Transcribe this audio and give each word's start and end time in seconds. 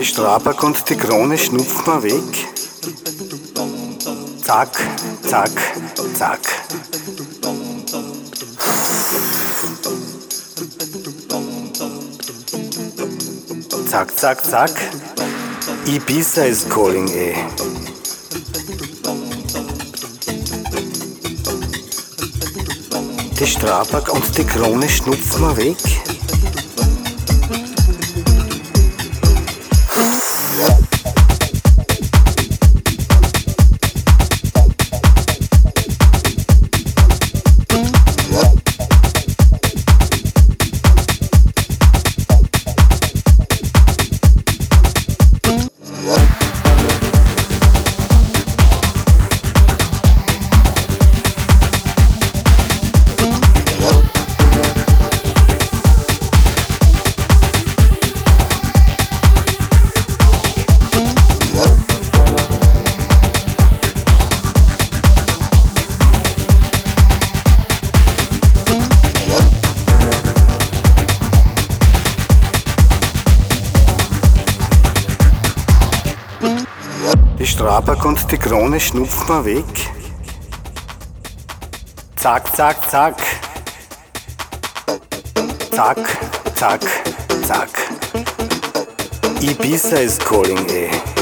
Die 0.00 0.06
Strabag 0.06 0.62
und 0.62 0.88
die 0.88 0.96
Krone 0.96 1.36
schnupft 1.36 1.86
mir 1.86 2.02
weg. 2.02 2.48
Zack, 4.42 4.80
zack, 5.28 5.50
zack. 6.14 6.40
Zack, 13.90 14.18
zack, 14.18 14.42
zack. 14.42 14.70
Ibiza 15.84 16.46
is 16.46 16.66
calling, 16.66 17.06
eh. 17.08 17.34
Die 23.38 23.46
Strabag 23.46 24.10
und 24.14 24.38
die 24.38 24.44
Krone 24.44 24.88
schnupfen 24.88 25.42
mir 25.42 25.56
weg. 25.58 25.76
Die 77.40 77.46
Strabag 77.46 78.04
und 78.04 78.30
die 78.30 78.36
Krone 78.36 78.78
schnupft 78.78 79.26
mir 79.26 79.42
weg. 79.46 79.64
Zack, 82.16 82.54
zack, 82.54 82.90
zack. 82.90 83.16
Zack, 85.70 86.18
zack, 86.54 86.82
zack. 87.42 87.70
Ibiza 89.40 90.02
is 90.02 90.18
calling, 90.18 90.68
eh. 90.68 91.19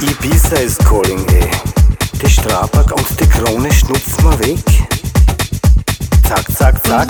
Ibiza 0.00 0.60
is 0.62 0.76
calling, 0.78 1.26
eh. 1.28 1.50
Die 2.20 2.30
Strabag 2.30 2.92
und 2.92 3.20
die 3.20 3.26
Krone 3.26 3.72
schnupfen 3.72 4.28
mir 4.28 4.38
weg. 4.40 4.58
Zack, 6.22 6.44
zack, 6.52 6.86
zack. 6.86 7.08